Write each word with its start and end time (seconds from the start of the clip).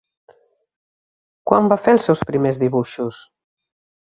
Quan 1.51 1.69
va 1.75 1.79
fer 1.83 1.95
els 1.99 2.09
seus 2.09 2.25
primers 2.31 2.61
dibuixos? 2.65 3.23